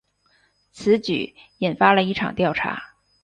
[0.71, 2.95] 此举引发了一场调查。